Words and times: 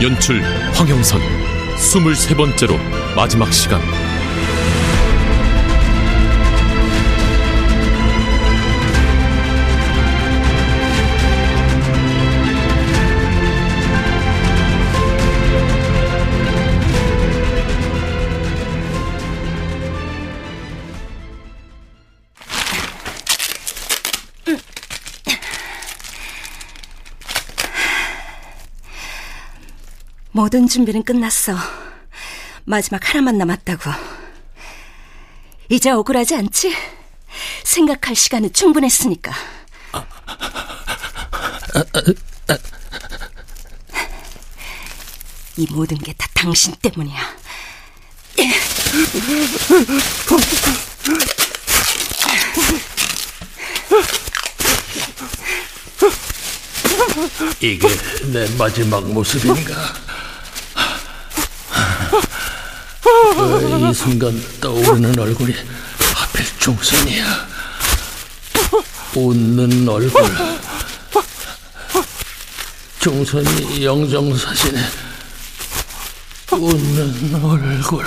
연출 0.00 0.42
황영선. 0.72 1.20
23번째로 1.76 2.78
마지막 3.14 3.52
시간 3.52 3.82
모든 30.40 30.66
준비는 30.66 31.02
끝났어. 31.02 31.54
마지막 32.64 33.06
하나만 33.06 33.36
남았다고. 33.36 33.90
이제 35.68 35.90
억울하지 35.90 36.34
않지? 36.34 36.74
생각할 37.62 38.16
시간은 38.16 38.50
충분했으니까. 38.54 39.32
이 45.56 45.66
모든 45.70 45.98
게 45.98 46.12
다 46.14 46.26
당신 46.34 46.74
때문이야. 46.80 47.20
이게 57.60 57.88
내 58.32 58.48
마지막 58.56 59.04
모습인가? 59.12 60.09
이 63.90 63.94
순간 63.94 64.40
떠오르는 64.60 65.18
얼굴이 65.18 65.54
하필 66.14 66.46
종선이야. 66.58 67.48
웃는 69.16 69.88
얼굴. 69.88 70.22
종선이 73.00 73.84
영정사진에 73.84 74.80
웃는 76.52 77.44
얼굴. 77.44 78.04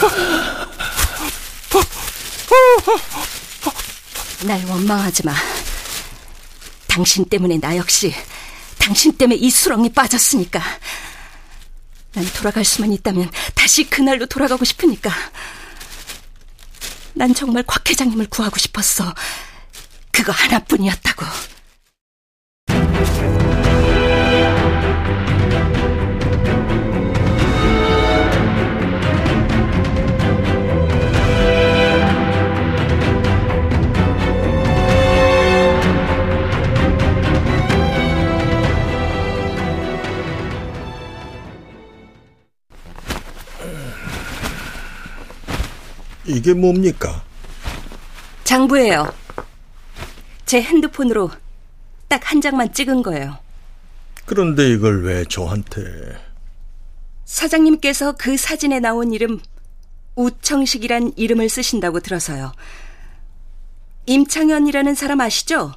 날 4.44 4.64
원망하지 4.66 5.26
마. 5.26 5.34
당신 6.88 7.26
때문에 7.26 7.59
나 7.59 7.76
역시 7.76 8.14
당신 8.77 9.17
때문에 9.17 9.36
이 9.38 9.50
수렁에 9.50 9.89
빠졌으니까. 9.89 10.61
난 12.14 12.23
돌아갈 12.33 12.64
수만 12.64 12.94
있다면 12.94 13.32
다시 13.64 13.90
그날로 13.90 14.26
돌아가고 14.26 14.66
싶으니까. 14.66 15.10
난 17.14 17.34
정말 17.34 17.64
곽 17.66 17.90
회장님을 17.90 18.28
구하고 18.28 18.58
싶었어. 18.58 19.16
그거 20.12 20.34
하나뿐이었다고. 20.34 21.26
이게 46.43 46.54
뭡니까? 46.54 47.23
장부예요. 48.43 49.14
제 50.45 50.61
핸드폰으로 50.61 51.31
딱 52.09 52.21
한 52.26 52.42
장만 52.42 52.73
찍은 52.73 53.02
거예요. 53.02 53.37
그런데 54.26 54.70
이걸 54.70 55.03
왜 55.05 55.23
저한테? 55.23 55.82
사장님께서 57.23 58.15
그 58.17 58.36
사진에 58.36 58.82
나온 58.82 59.14
이름 59.14 59.39
우청식이란 60.15 61.14
이름을 61.15 61.48
쓰신다고 61.48 62.02
들어서요. 62.02 62.52
임창현이라는 64.05 64.95
사람 64.95 65.21
아시죠? 65.21 65.73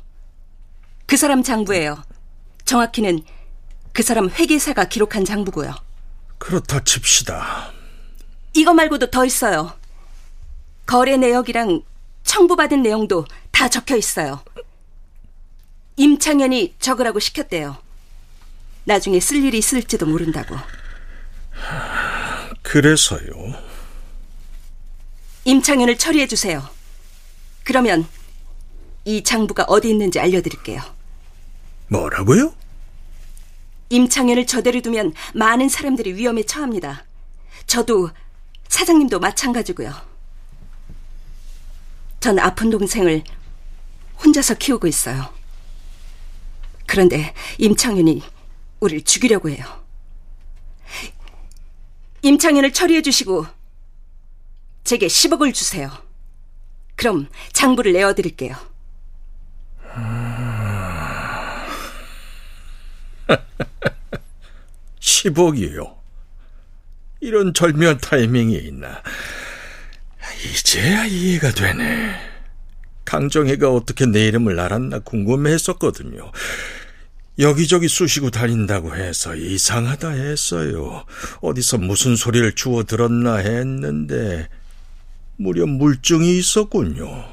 그 1.06 1.16
사람 1.16 1.44
장부예요. 1.44 2.02
정확히는 2.64 3.22
그 3.92 4.02
사람 4.02 4.28
회계사가 4.28 4.86
기록한 4.86 5.24
장부고요. 5.24 5.72
그렇다 6.38 6.80
칩시다. 6.82 7.70
이거 8.54 8.74
말고도 8.74 9.10
더 9.10 9.24
있어요. 9.24 9.72
거래 10.86 11.16
내역이랑 11.16 11.82
청구받은 12.22 12.82
내용도 12.82 13.24
다 13.50 13.68
적혀 13.68 13.96
있어요. 13.96 14.42
임창현이 15.96 16.76
적으라고 16.78 17.18
시켰대요. 17.18 17.76
나중에 18.84 19.18
쓸 19.18 19.42
일이 19.44 19.58
있을지도 19.58 20.06
모른다고. 20.06 20.56
그래서요. 22.62 23.30
임창현을 25.44 25.98
처리해 25.98 26.26
주세요. 26.26 26.68
그러면 27.64 28.06
이 29.04 29.22
장부가 29.22 29.64
어디 29.64 29.88
있는지 29.90 30.20
알려드릴게요. 30.20 30.80
뭐라고요? 31.88 32.54
임창현을 33.88 34.46
저대로 34.46 34.80
두면 34.80 35.14
많은 35.34 35.68
사람들이 35.68 36.14
위험에 36.14 36.42
처합니다. 36.42 37.04
저도 37.66 38.10
사장님도 38.68 39.20
마찬가지고요. 39.20 40.15
전 42.26 42.40
아픈 42.40 42.70
동생을 42.70 43.22
혼자서 44.18 44.54
키우고 44.54 44.88
있어요. 44.88 45.32
그런데 46.84 47.32
임창현이 47.58 48.20
우리를 48.80 49.04
죽이려고 49.04 49.48
해요. 49.48 49.64
임창현을 52.22 52.72
처리해 52.72 53.02
주시고 53.02 53.46
제게 54.82 55.06
10억을 55.06 55.54
주세요. 55.54 55.88
그럼 56.96 57.28
장부를 57.52 57.92
내어 57.92 58.12
드릴게요. 58.12 58.56
10억이요. 64.98 65.94
이런 67.20 67.54
절묘한 67.54 67.98
타이밍이 67.98 68.56
있나. 68.56 69.00
이제야 70.34 71.04
이해가 71.04 71.52
되네. 71.52 72.14
강정혜가 73.04 73.70
어떻게 73.70 74.06
내 74.06 74.26
이름을 74.26 74.58
알았나 74.58 75.00
궁금했었거든요. 75.00 76.32
여기저기 77.38 77.88
쑤시고 77.88 78.30
다닌다고 78.30 78.96
해서 78.96 79.34
이상하다 79.34 80.10
했어요. 80.10 81.04
어디서 81.42 81.78
무슨 81.78 82.16
소리를 82.16 82.54
주워 82.54 82.84
들었나 82.84 83.36
했는데 83.36 84.48
무려 85.36 85.66
물증이 85.66 86.38
있었군요. 86.38 87.24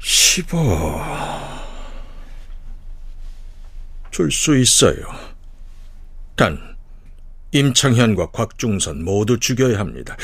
10억. 0.00 1.58
줄수 4.10 4.56
있어요. 4.56 4.96
단, 6.36 6.67
임창현과 7.52 8.30
곽중선 8.30 9.04
모두 9.04 9.38
죽여야 9.38 9.78
합니다. 9.78 10.16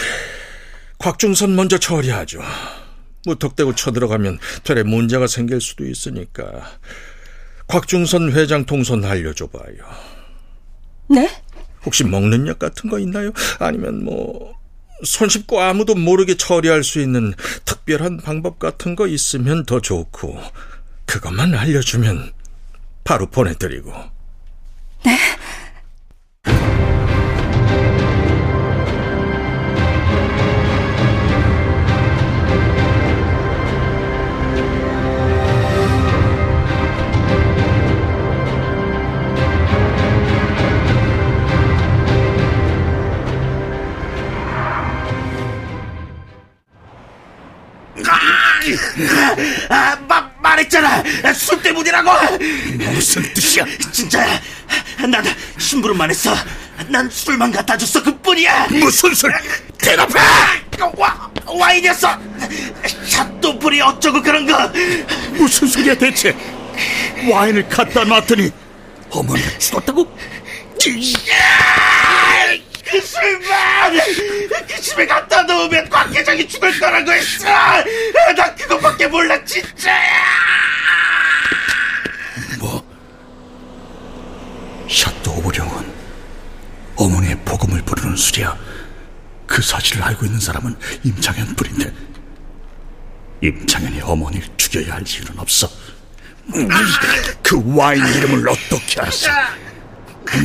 곽중선 0.98 1.56
먼저 1.56 1.78
처리하죠. 1.78 2.40
무턱대고 3.26 3.74
쳐들어가면 3.74 4.38
되레 4.64 4.82
문제가 4.82 5.26
생길 5.26 5.60
수도 5.60 5.86
있으니까 5.86 6.44
곽중선 7.66 8.32
회장 8.32 8.66
통선 8.66 9.04
알려줘봐요. 9.04 9.74
네? 11.08 11.30
혹시 11.84 12.04
먹는 12.04 12.46
약 12.48 12.58
같은 12.58 12.90
거 12.90 12.98
있나요? 12.98 13.32
아니면 13.58 14.04
뭐 14.04 14.54
손쉽고 15.02 15.60
아무도 15.60 15.94
모르게 15.94 16.36
처리할 16.36 16.84
수 16.84 17.00
있는 17.00 17.34
특별한 17.64 18.18
방법 18.18 18.58
같은 18.58 18.94
거 18.94 19.06
있으면 19.06 19.64
더 19.64 19.80
좋고 19.80 20.40
그것만 21.06 21.54
알려주면 21.54 22.32
바로 23.04 23.26
보내드리고. 23.26 23.92
네? 25.04 25.18
아, 49.68 49.96
마, 50.08 50.30
말했잖아. 50.40 51.02
술 51.34 51.60
때문이라고. 51.62 52.10
무슨 52.92 53.22
뜻이야? 53.34 53.64
진짜야. 53.92 54.40
난 55.08 55.24
심부름만 55.58 56.10
했어. 56.10 56.34
난 56.88 57.08
술만 57.10 57.52
갖다 57.52 57.76
줬어 57.76 58.02
그뿐이야. 58.02 58.68
무슨 58.70 59.14
술? 59.14 59.32
대답해. 59.78 60.14
와, 60.96 61.30
와인이었어. 61.46 62.18
샷도 63.06 63.58
불이 63.58 63.80
어쩌고 63.80 64.22
그런 64.22 64.46
거. 64.46 64.70
무슨 65.32 65.68
소리야 65.68 65.94
대체? 65.94 66.34
와인을 67.30 67.68
갖다 67.68 68.04
놨더니 68.04 68.50
어머니가 69.10 69.58
죽었다고? 69.58 70.06
그 72.94 73.00
술만 73.00 73.98
그 74.68 74.80
집에 74.80 75.04
갖다 75.04 75.42
놓으면 75.42 75.88
곽 75.90 76.14
회장이 76.14 76.46
죽을 76.46 76.78
거라고 76.78 77.10
했어. 77.12 77.44
나 77.44 78.54
그것밖에 78.54 79.08
몰라 79.08 79.44
진짜야. 79.44 79.98
뭐? 82.60 82.86
샤또 84.88 85.42
오령은 85.44 85.92
어머니의 86.94 87.36
복음을 87.44 87.82
부르는 87.82 88.14
술이야. 88.16 88.56
그 89.48 89.60
사실을 89.60 90.04
알고 90.04 90.26
있는 90.26 90.38
사람은 90.38 90.76
임창현 91.02 91.56
뿐인데 91.56 91.92
임창현이 93.42 94.02
어머니를 94.02 94.46
죽여야 94.56 94.94
할 94.94 95.02
이유는 95.04 95.36
없어. 95.36 95.68
그 97.42 97.60
와인 97.76 98.06
이름을 98.06 98.48
어떻게 98.48 99.00
알았어? 99.00 99.30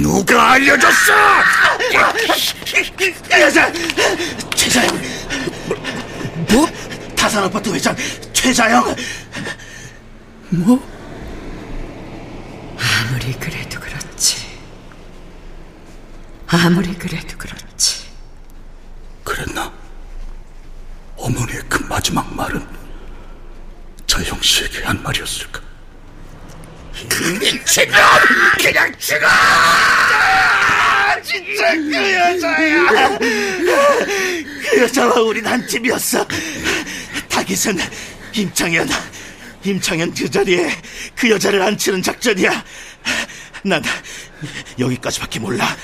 누가 0.02 0.52
알려줬어? 0.52 1.14
여자 3.40 3.72
최자영 4.56 5.02
뭐? 6.52 6.68
다산 7.16 7.44
아파트 7.44 7.70
회장 7.74 7.96
최자영 8.34 8.96
뭐? 10.50 10.80
아무리 12.78 13.34
그래도 13.34 13.80
그렇지. 13.80 14.48
아무리 16.48 16.94
그래도 16.96 17.38
그렇지. 17.38 18.06
그랬나? 19.24 19.72
어머니의 21.18 21.62
그 21.70 21.84
마지막 21.84 22.34
말은 22.36 22.66
자영 24.08 24.42
씨에게 24.42 24.84
한 24.84 25.02
말이었을까? 25.04 25.59
지금 27.08 27.40
그냥 28.58 28.94
죽어! 28.98 29.26
진짜 31.24 31.74
그 31.76 32.14
여자야! 32.14 33.18
그 33.18 34.82
여자와 34.82 35.22
우린 35.22 35.46
한 35.46 35.66
팀이었어. 35.66 36.28
타깃은 37.30 37.78
임창현. 38.34 38.90
임창현 39.64 40.14
그 40.14 40.30
자리에 40.30 40.70
그 41.16 41.30
여자를 41.30 41.62
앉히는 41.62 42.02
작전이야. 42.02 42.64
난 43.64 43.82
여기까지밖에 44.78 45.40
몰라. 45.40 45.76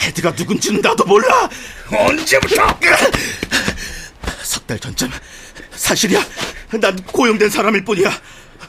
헤드가 0.00 0.30
누군지는 0.32 0.80
나도 0.80 1.04
몰라. 1.04 1.48
언제부터? 1.90 2.78
석 4.42 4.66
달 4.66 4.78
전쯤. 4.78 5.10
사실이야. 5.74 6.24
난 6.80 6.96
고용된 7.04 7.50
사람일 7.50 7.84
뿐이야. 7.84 8.20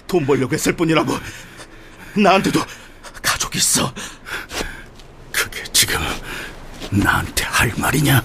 돈 0.08 0.26
벌려고 0.26 0.54
했을 0.54 0.74
뿐이라고 0.74 1.18
나한테도 2.16 2.64
가족 3.22 3.56
있어. 3.56 3.94
그게 5.32 5.64
지금 5.72 6.00
나한테 6.92 7.44
할 7.46 7.72
말이냐? 7.78 8.24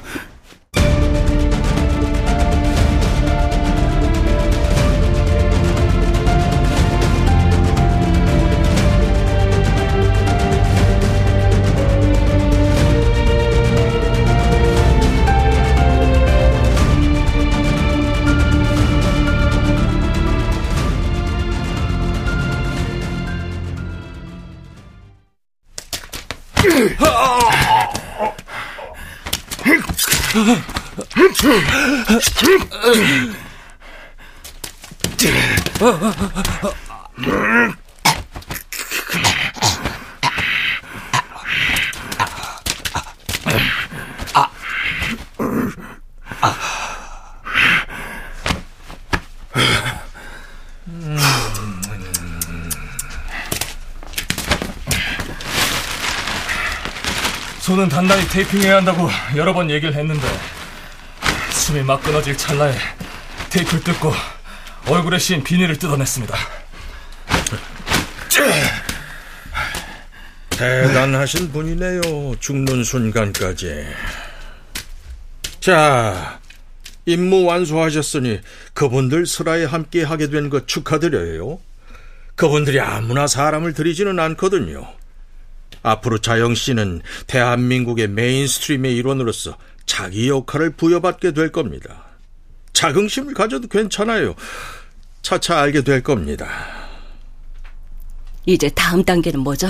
손은 57.60 57.90
단단히 57.90 58.26
테이핑해야 58.28 58.76
한다고 58.76 59.10
여러 59.36 59.52
번 59.52 59.70
얘기를 59.70 59.94
했는데 59.94 60.26
숨이 61.68 61.82
막 61.82 62.02
끊어질 62.02 62.34
찰나에 62.34 62.74
테이프를 63.50 63.84
뜯고 63.84 64.10
얼굴에 64.86 65.18
씌인 65.18 65.44
비닐을 65.44 65.76
뜯어냈습니다. 65.76 66.34
대단하신 70.48 71.52
분이네요. 71.52 72.36
죽는 72.40 72.84
순간까지. 72.84 73.84
자, 75.60 76.40
임무 77.04 77.44
완수하셨으니 77.44 78.40
그분들 78.72 79.26
슬하에 79.26 79.66
함께 79.66 80.02
하게 80.02 80.30
된 80.30 80.48
것 80.48 80.66
축하드려요. 80.66 81.60
그분들이 82.34 82.80
아무나 82.80 83.26
사람을 83.26 83.74
들이지는 83.74 84.18
않거든요. 84.18 84.88
앞으로 85.82 86.16
자영 86.16 86.54
씨는 86.54 87.02
대한민국의 87.26 88.08
mainstream의 88.08 88.96
일원으로서 88.96 89.58
자기 89.88 90.28
역할을 90.28 90.70
부여받게 90.76 91.32
될 91.32 91.50
겁니다. 91.50 92.04
자긍심을 92.72 93.34
가져도 93.34 93.66
괜찮아요. 93.66 94.36
차차 95.22 95.58
알게 95.58 95.82
될 95.82 96.04
겁니다. 96.04 96.48
이제 98.46 98.68
다음 98.68 99.02
단계는 99.02 99.40
뭐죠? 99.40 99.68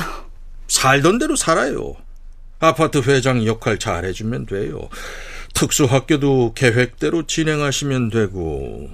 살던 0.66 1.18
대로 1.18 1.34
살아요. 1.34 1.96
아파트 2.58 2.98
회장 2.98 3.46
역할 3.46 3.78
잘 3.78 4.04
해주면 4.04 4.46
돼요. 4.46 4.90
특수학교도 5.54 6.52
계획대로 6.54 7.26
진행하시면 7.26 8.10
되고, 8.10 8.90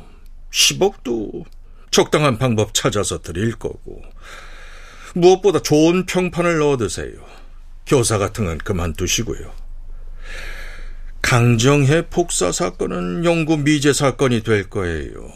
10억도 0.53 1.45
적당한 1.91 2.39
방법 2.39 2.75
찾아서 2.75 3.21
드릴 3.21 3.57
거고, 3.57 4.03
무엇보다 5.15 5.61
좋은 5.61 6.07
평판을 6.07 6.63
얻으세요. 6.63 7.15
교사 7.87 8.19
같은 8.19 8.45
건 8.45 8.59
그만두시고요. 8.59 9.64
강정혜 11.25 12.03
폭사 12.03 12.53
사건은 12.53 13.25
영구 13.25 13.57
미제 13.57 13.95
사건이 13.95 14.43
될 14.43 14.69
거예요. 14.69 15.33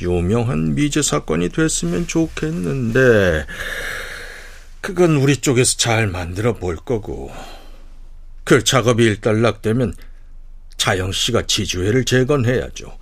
유명한 0.00 0.74
미제 0.74 1.00
사건이 1.00 1.50
됐으면 1.50 2.08
좋겠는데, 2.08 3.46
그건 4.80 5.14
우리 5.14 5.36
쪽에서 5.36 5.76
잘 5.76 6.08
만들어 6.08 6.54
볼 6.54 6.74
거고, 6.74 7.30
그 8.42 8.64
작업이 8.64 9.04
일단락되면 9.04 9.94
자영 10.76 11.12
씨가 11.12 11.46
지주회를 11.46 12.04
재건해야죠. 12.04 12.98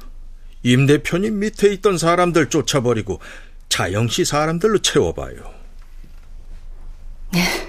임 0.65 0.85
대표님 0.85 1.39
밑에 1.39 1.73
있던 1.73 1.97
사람들 1.97 2.51
쫓아버리고 2.51 3.19
자영 3.71 4.09
씨 4.09 4.27
사람들로 4.27 4.81
채워봐요. 4.81 5.37
네. 7.33 7.68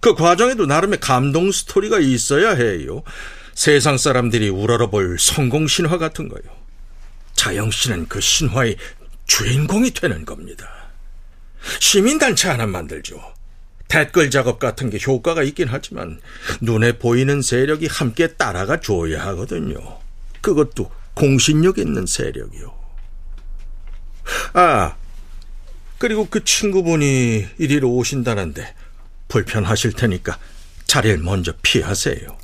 그 0.00 0.14
과정에도 0.14 0.66
나름의 0.66 1.00
감동 1.00 1.50
스토리가 1.50 1.98
있어야 1.98 2.50
해요. 2.54 3.02
세상 3.54 3.98
사람들이 3.98 4.48
우러러볼 4.48 5.18
성공 5.18 5.66
신화 5.66 5.98
같은 5.98 6.28
거요. 6.28 6.42
자영 7.34 7.70
씨는 7.70 8.06
그 8.08 8.20
신화의 8.20 8.76
주인공이 9.26 9.92
되는 9.92 10.24
겁니다. 10.24 10.68
시민단체 11.80 12.48
하나 12.48 12.66
만들죠. 12.66 13.20
댓글 13.88 14.30
작업 14.30 14.58
같은 14.58 14.90
게 14.90 14.98
효과가 15.04 15.42
있긴 15.42 15.68
하지만 15.68 16.20
눈에 16.60 16.98
보이는 16.98 17.40
세력이 17.42 17.86
함께 17.86 18.28
따라가 18.28 18.80
줘야 18.80 19.24
하거든요. 19.28 19.98
그것도 20.40 20.90
공신력 21.14 21.78
있는 21.78 22.06
세력이요. 22.06 22.78
아, 24.52 24.94
그리고 25.96 26.28
그 26.28 26.44
친구분이 26.44 27.46
이리로 27.58 27.90
오신다는데 27.90 28.74
불편하실 29.28 29.92
테니까 29.92 30.38
자리를 30.86 31.18
먼저 31.18 31.52
피하세요. 31.62 32.36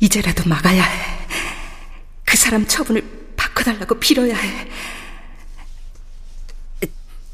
이제라도 0.00 0.48
막아야 0.48 0.82
해. 0.82 1.26
그 2.24 2.36
사람 2.36 2.66
처분을 2.66 3.04
바꿔달라고 3.36 3.98
빌어야 4.00 4.34
해. 4.36 4.68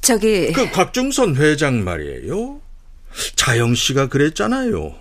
저기 0.00 0.52
그 0.52 0.70
곽중선 0.70 1.36
회장 1.36 1.84
말이에요. 1.84 2.60
자영 3.36 3.74
씨가 3.74 4.08
그랬잖아요. 4.08 4.96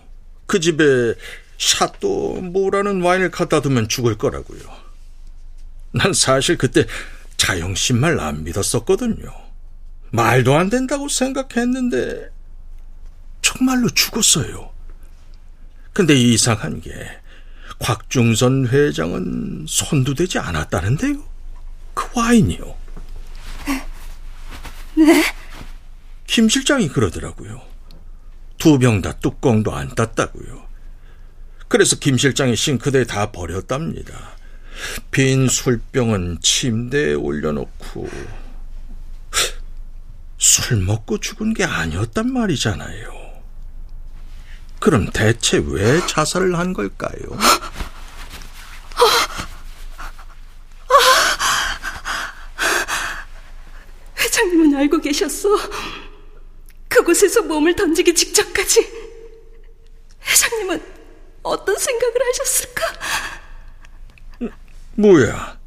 그 0.46 0.60
집에 0.60 1.16
샤또 1.58 2.36
뭐라는 2.42 3.02
와인을 3.02 3.32
갖다 3.32 3.62
두면 3.62 3.88
죽을 3.88 4.18
거라고요. 4.18 4.62
난 5.92 6.14
사실 6.14 6.58
그때 6.58 6.86
자영 7.38 7.74
씨 7.76 7.94
말 7.94 8.20
안 8.20 8.44
믿었었거든요. 8.44 9.32
말도 10.12 10.56
안 10.56 10.70
된다고 10.70 11.08
생각했는데 11.10 12.30
정말로 13.52 13.90
죽었어요. 13.90 14.72
근데 15.94 16.16
이상한 16.16 16.80
게 16.80 16.92
곽중선 17.80 18.68
회장은 18.70 19.66
손도 19.68 20.14
되지 20.14 20.40
않았다는데요. 20.40 21.22
그 21.94 22.08
와인이요. 22.18 22.78
네? 24.98 25.24
김 26.28 26.48
실장이 26.48 26.88
그러더라고요. 26.90 27.62
두 28.58 28.78
병 28.78 29.02
다 29.02 29.14
뚜껑도 29.20 29.76
안 29.76 29.94
땄다고요. 29.96 30.66
그래서 31.68 31.98
김 31.98 32.18
실장이 32.18 32.56
싱크대에 32.56 33.06
다 33.06 33.32
버렸답니다. 33.32 34.38
빈 35.10 35.48
술병은 35.50 36.40
침대에 36.42 37.14
올려놓고 37.16 38.10
술 40.38 40.78
먹고 40.78 41.20
죽은 41.20 41.54
게 41.54 41.64
아니었단 41.66 42.32
말이잖아요. 42.32 43.21
그럼 44.82 45.12
대체 45.14 45.62
왜 45.64 46.04
자살을 46.08 46.58
한 46.58 46.74
걸까요? 46.74 47.12
회장님은 54.18 54.76
알고 54.76 54.98
계셨어. 55.02 55.50
그곳에서 56.88 57.44
몸을 57.44 57.76
던지기 57.76 58.16
직전까지 58.16 58.92
회장님은 60.28 60.84
어떤 61.44 61.78
생각을 61.78 62.16
하셨을까? 62.30 62.82
뭐야? 64.96 65.60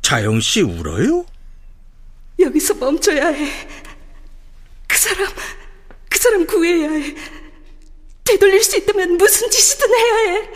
자영 0.00 0.38
씨 0.40 0.62
울어요? 0.62 1.26
여기서 2.38 2.74
멈춰야 2.74 3.26
해. 3.30 3.68
그 4.86 4.96
사람, 4.96 5.26
그 6.08 6.18
사람 6.18 6.46
구해야 6.46 6.88
해. 6.92 7.47
되돌릴 8.28 8.62
수 8.62 8.76
있다면 8.76 9.16
무슨 9.16 9.48
짓이든 9.48 9.88
해야 9.88 10.32
해. 10.32 10.48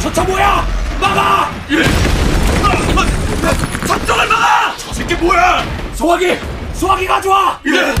저차 0.00 0.22
뭐야? 0.22 0.66
막아! 1.00 1.50
예. 1.72 1.82
작정을 3.88 4.28
막아! 4.28 4.76
저 4.76 4.92
새끼 4.92 5.14
뭐야? 5.16 5.64
소화기! 5.94 6.38
소화기 6.74 7.06
가져와! 7.08 7.60
예. 7.66 7.94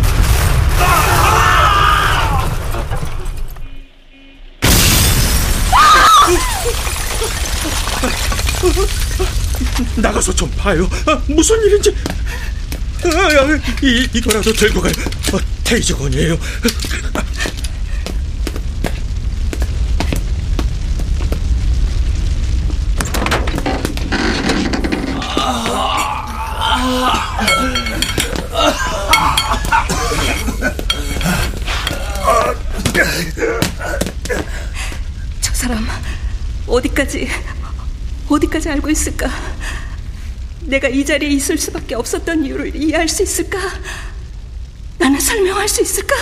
나가서 9.96 10.34
좀 10.34 10.50
봐요. 10.52 10.88
아, 11.06 11.20
무슨 11.28 11.60
일인지. 11.64 11.94
아, 13.04 13.08
아, 13.08 13.60
이, 13.82 14.08
이거라도 14.12 14.52
들고 14.52 14.80
가요. 14.80 14.92
어, 15.32 15.38
테이저건이에요. 15.64 16.38
저 35.40 35.54
사람 35.54 35.86
어디까지 36.66 37.28
어디까지 38.30 38.70
알고 38.70 38.88
있을까? 38.90 39.28
내가 40.60 40.86
이 40.88 41.04
자리에 41.04 41.28
있을 41.30 41.58
수밖에 41.58 41.96
없었던 41.96 42.44
이유를 42.44 42.76
이해할 42.76 43.08
수 43.08 43.24
있을까? 43.24 43.58
나는 44.98 45.18
설명할 45.18 45.68
수 45.68 45.82
있을까? 45.82 46.14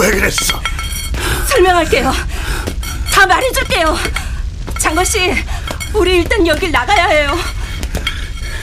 왜 0.00 0.10
그랬어? 0.12 0.60
설명할게요. 1.48 2.12
다 3.12 3.26
말해줄게요. 3.26 3.98
장건 4.78 5.04
씨, 5.04 5.34
우리 5.92 6.16
일단 6.18 6.46
여길 6.46 6.70
나가야 6.70 7.06
해요. 7.08 7.36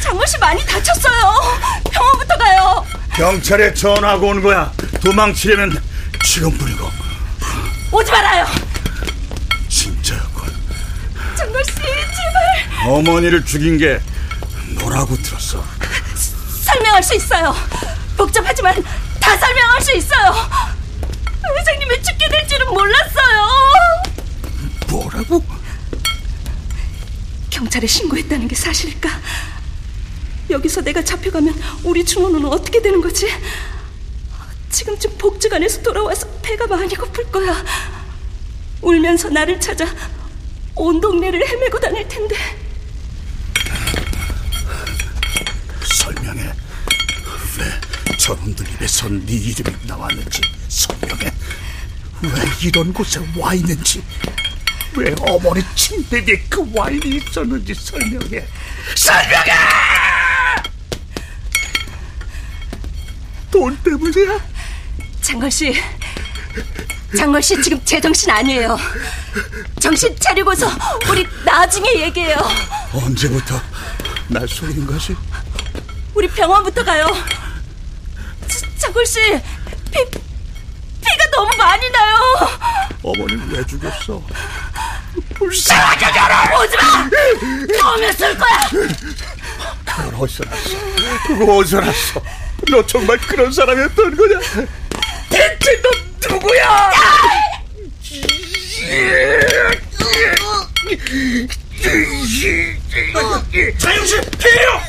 장건 0.01 0.25
씨 0.25 0.38
많이 0.39 0.65
다쳤어요. 0.65 1.34
병원부터 1.91 2.38
가요. 2.38 2.86
경찰에 3.15 3.74
전화하고 3.74 4.27
온 4.27 4.41
거야. 4.41 4.72
도망치려면 5.03 5.79
지금뿐이고. 6.24 7.05
오지 7.96 8.12
말아요. 8.12 8.46
진짜였군. 9.70 10.54
장건 11.38 11.64
씨, 11.64 11.72
제발 11.75 12.90
어머니를 12.90 13.46
죽인 13.46 13.78
게 13.78 14.02
너라고 14.78 15.16
들었어. 15.16 15.64
설명할 16.62 17.02
수 17.02 17.16
있어요. 17.16 17.56
복잡하지만 18.18 18.84
다 19.22 19.38
설명할 19.38 19.82
수 19.82 19.96
있어요. 19.96 20.34
회장님이 21.58 22.04
죽게 22.04 22.28
될 22.28 22.46
줄은 22.50 22.68
몰랐어요. 22.68 23.48
뭐라고? 24.90 25.46
경찰에 27.50 27.88
신고했다는 27.88 28.50
게 28.50 28.56
사실일까? 28.56 29.10
여기서 30.50 30.82
내가 30.82 31.02
잡혀가면 31.02 31.56
우리 31.84 32.04
준호는 32.04 32.46
어떻게 32.46 32.82
되는 32.82 33.00
거지? 33.00 33.28
지금쯤 34.75 35.17
복지관에서 35.17 35.82
돌아와서 35.82 36.27
배가 36.41 36.67
많이 36.67 36.94
고플 36.94 37.32
거야. 37.32 37.63
울면서 38.82 39.29
나를 39.29 39.58
찾아 39.58 39.86
온 40.75 41.00
동네를 41.00 41.48
헤매고 41.48 41.79
다닐 41.79 42.05
텐데. 42.10 42.36
설명해. 45.82 46.44
왜 47.58 48.17
저놈들 48.17 48.70
입에서 48.74 49.08
네 49.08 49.32
이름이 49.32 49.77
나왔는지 49.88 50.41
설명해. 50.67 51.32
왜 52.24 52.29
이런 52.67 52.94
곳에 52.94 53.22
와 53.38 53.53
있는지. 53.53 54.03
왜 54.98 55.15
어머니 55.22 55.63
침대 55.75 56.17
위에 56.17 56.44
그 56.50 56.70
와인이 56.74 57.15
있었는지 57.15 57.74
설명해. 57.74 58.46
설명해! 58.98 59.51
돈 63.51 63.77
때문이야? 63.82 64.55
장걸 65.25 65.50
씨, 65.50 65.74
장걸 67.17 67.41
씨 67.41 67.62
지금 67.62 67.82
제 67.84 68.00
정신 68.00 68.29
아니에요. 68.29 68.77
정신 69.79 70.15
차리고서 70.20 70.70
우리 71.10 71.27
나중에 71.44 72.01
얘기해요. 72.01 72.38
언제부터 72.94 73.60
날 74.27 74.48
속인 74.48 74.86
거지? 74.86 75.15
우리 76.13 76.27
병원부터 76.27 76.84
가요. 76.84 77.08
자- 78.48 78.67
장걸 78.77 79.05
씨, 79.05 79.20
피 79.91 80.05
피가 81.01 81.29
너무 81.32 81.50
많이 81.58 81.89
나요. 81.89 82.15
어머니를 83.03 83.50
왜 83.51 83.65
죽였어? 83.65 84.22
불쌍하게 85.36 86.05
알아. 86.05 86.60
오지 86.60 86.75
마. 86.77 87.10
처음에 87.79 88.12
쓸 88.13 88.38
거야. 88.38 88.60
그걸 88.70 90.13
어디서 90.20 90.44
났어? 90.46 90.70
그거 91.27 91.58
어디서 91.58 91.79
났어? 91.82 92.22
너 92.70 92.86
정말 92.86 93.17
그런 93.20 93.51
사람이었던 93.51 94.15
거냐? 94.15 94.39
대체 95.36 95.82
너 95.82 95.89
누구야? 96.30 96.92
자영씨 103.77 104.22
피해요! 104.39 104.82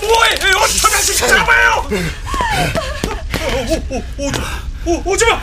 뭐해? 0.00 0.34
어쩌면서 0.34 1.26
잡아요! 1.26 1.88
오, 3.52 3.94
오, 3.94 4.02
오지 4.16 4.38
마! 4.38 4.62
오, 4.86 5.12
오지 5.12 5.24
마! 5.26 5.40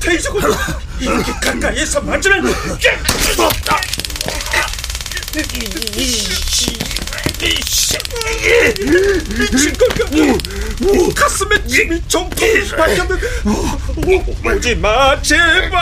테이저건 0.00 0.56
이렇게 1.00 1.32
가까이에서 1.32 2.00
만지면 2.00 2.46
이씨. 7.44 7.98
미친 9.38 9.72
걸까? 9.74 10.04
가슴에 11.14 11.66
침이 11.66 12.00
점프 12.08 12.36
밝혔는 12.76 13.18
오지 14.44 14.74
마 14.76 15.20
제발. 15.20 15.80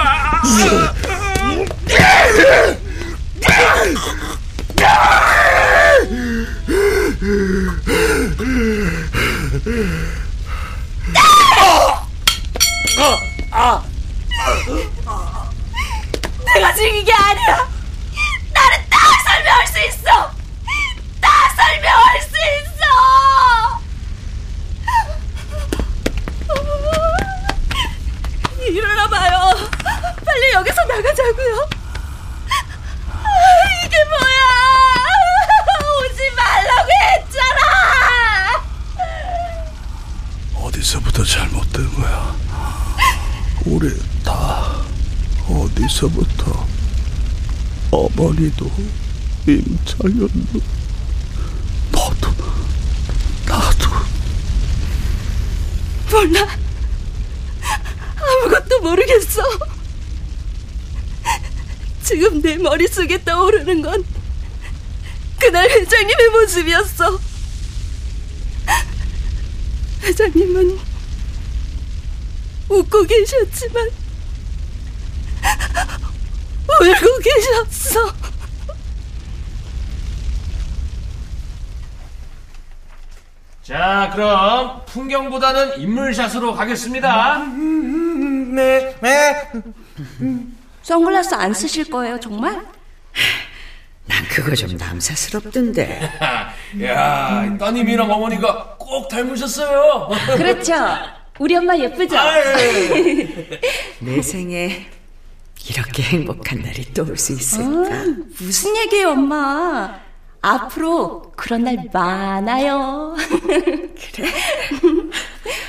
때서부터 46.23 46.67
어머니도 47.91 48.71
임철련도 49.47 50.61
너도 51.91 52.31
나도 53.47 53.88
몰라. 56.11 56.47
아무것도 58.17 58.81
모르겠어. 58.81 59.43
지금 62.05 62.41
내 62.41 62.57
머릿속에 62.57 63.23
떠오르는 63.25 63.83
건 63.83 64.05
그날 65.38 65.69
회장님의 65.69 66.29
모습이었어. 66.31 67.21
회장님은 70.02 70.79
웃고 72.69 73.05
계셨지만 73.05 74.02
울고 76.83 77.19
계셨어. 77.23 78.12
자, 83.62 84.11
그럼 84.12 84.85
풍경보다는 84.87 85.81
인물샷으로 85.81 86.55
가겠습니다. 86.55 87.39
네, 88.55 88.95
네. 89.01 89.51
선글라스 90.83 91.35
안 91.37 91.55
쓰실 91.55 91.89
거예요, 91.89 92.19
정말? 92.19 92.61
난 94.05 94.25
그거 94.29 94.55
좀 94.57 94.77
남사스럽던데. 94.77 96.11
야, 96.83 97.57
따님이랑 97.59 98.11
어머니가 98.11 98.77
꼭 98.79 99.09
닮으셨어요. 99.09 100.11
그렇죠. 100.37 100.75
우리 101.38 101.55
엄마 101.57 101.77
예쁘죠? 101.77 102.16
내 104.01 104.21
생에 104.21 104.87
이렇게 105.68 106.03
행복한 106.03 106.61
날이 106.62 106.92
또 106.92 107.05
올 107.05 107.16
수 107.16 107.33
있을까? 107.33 108.05
무슨 108.40 108.77
얘기예요, 108.77 109.11
엄마? 109.11 110.01
앞으로 110.40 111.33
그런 111.37 111.62
날 111.64 111.77
많아요. 111.92 113.14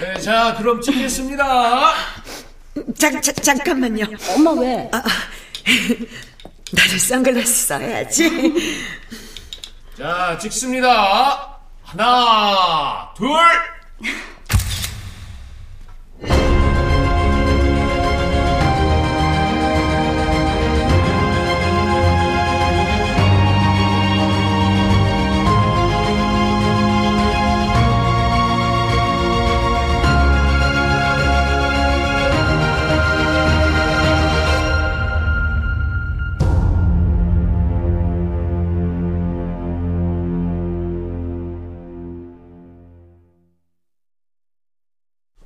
네, 0.02 0.20
자, 0.20 0.56
그럼 0.58 0.82
찍겠습니다. 0.82 1.92
잠, 2.98 3.22
잠, 3.22 3.36
잠깐만요. 3.36 4.06
엄마 4.36 4.52
왜? 4.54 4.90
나도 6.72 6.98
선글라스 6.98 7.68
써야지. 7.68 8.54
자, 9.98 10.38
찍습니다. 10.40 11.60
하나, 11.84 13.14
둘. 13.16 13.30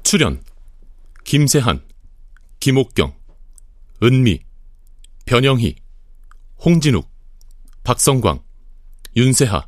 출연 0.07 0.41
김세한, 1.25 1.85
김옥경, 2.61 3.13
은미, 4.01 4.39
변영희, 5.25 5.75
홍진욱, 6.63 7.11
박성광, 7.83 8.41
윤세하, 9.17 9.67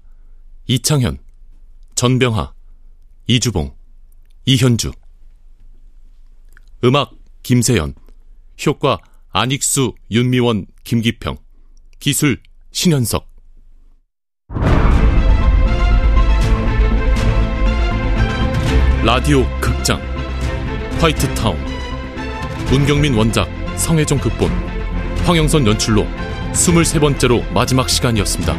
이창현, 0.65 1.17
전병하, 1.95 2.53
이주봉, 3.27 3.75
이현주. 4.45 4.93
음악 6.85 7.11
김세연 7.43 7.95
효과 8.65 8.97
안익수, 9.31 9.93
윤미원, 10.09 10.67
김기평 10.85 11.35
기술 11.99 12.41
신현석. 12.71 13.27
라디오 19.03 19.58
화이트타운 20.99 21.57
문경민 22.69 23.15
원작 23.15 23.47
성혜정 23.77 24.19
극본 24.19 24.51
황영선 25.25 25.65
연출로 25.65 26.05
23번째로 26.51 27.49
마지막 27.53 27.89
시간이었습니다. 27.89 28.53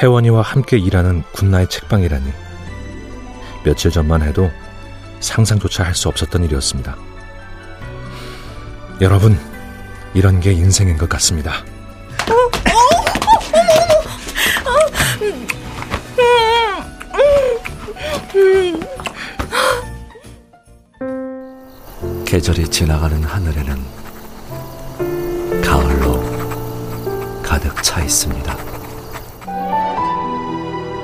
혜원이와 0.00 0.42
함께 0.42 0.78
일하는 0.78 1.22
군나의 1.32 1.68
책방이라니 1.68 2.32
며칠 3.64 3.90
전만 3.90 4.22
해도 4.22 4.50
상상조차 5.20 5.84
할 5.84 5.94
수 5.94 6.08
없었던 6.08 6.44
일이었습니다. 6.44 6.96
여러분, 9.00 9.36
이런 10.14 10.40
게 10.40 10.52
인생인 10.52 10.96
것 10.96 11.08
같습니다. 11.08 11.64
계절이 22.24 22.68
지나가는 22.68 23.22
하늘에는 23.24 23.78
가을로 25.64 26.22
가득 27.42 27.82
차 27.82 28.02
있습니다. 28.02 28.56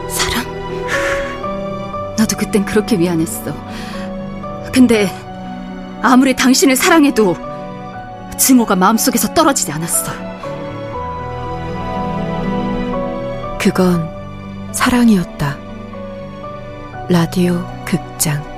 사랑? 0.09 0.45
나도 2.17 2.37
그땐 2.37 2.65
그렇게 2.65 2.97
미안했어. 2.97 3.55
근데 4.73 5.11
아무리 6.03 6.37
당신을 6.37 6.77
사랑해도 6.77 7.54
증오가 8.45 8.77
마음속에서 8.77 9.33
떨어지지 9.33 9.73
않았어. 9.73 10.13
그건 13.59 14.07
사랑이었다. 14.71 15.57
라디오 17.09 17.67
극장 17.87 18.54